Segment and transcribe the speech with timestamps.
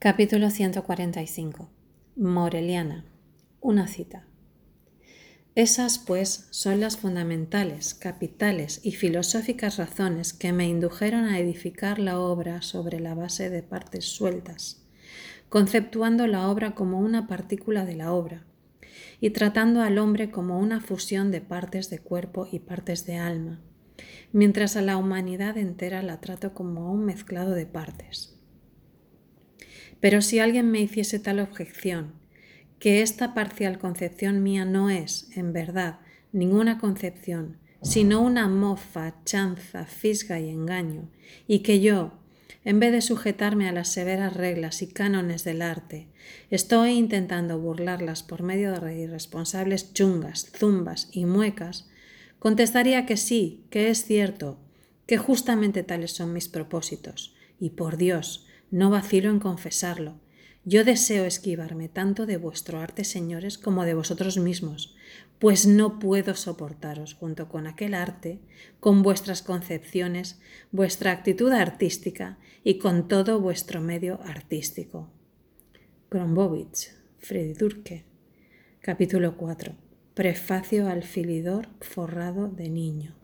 [0.00, 1.68] Capítulo 145.
[2.14, 3.04] Moreliana.
[3.60, 4.28] Una cita.
[5.56, 12.20] Esas, pues, son las fundamentales, capitales y filosóficas razones que me indujeron a edificar la
[12.20, 14.86] obra sobre la base de partes sueltas,
[15.48, 18.44] conceptuando la obra como una partícula de la obra,
[19.20, 23.58] y tratando al hombre como una fusión de partes de cuerpo y partes de alma,
[24.32, 28.37] mientras a la humanidad entera la trato como un mezclado de partes.
[30.00, 32.12] Pero si alguien me hiciese tal objeción,
[32.78, 35.98] que esta parcial concepción mía no es, en verdad,
[36.32, 41.08] ninguna concepción, sino una mofa, chanza, fisga y engaño,
[41.46, 42.12] y que yo,
[42.64, 46.08] en vez de sujetarme a las severas reglas y cánones del arte,
[46.50, 51.88] estoy intentando burlarlas por medio de irresponsables chungas, zumbas y muecas,
[52.38, 54.58] contestaría que sí, que es cierto,
[55.06, 60.20] que justamente tales son mis propósitos, y por Dios, no vacilo en confesarlo.
[60.64, 64.94] Yo deseo esquivarme tanto de vuestro arte, señores, como de vosotros mismos,
[65.38, 68.40] pues no puedo soportaros junto con aquel arte,
[68.80, 70.40] con vuestras concepciones,
[70.72, 75.10] vuestra actitud artística y con todo vuestro medio artístico.
[76.10, 78.04] Grombovich, Freddy Durke,
[78.80, 79.74] capítulo 4.
[80.14, 83.14] Prefacio al filidor forrado de niño.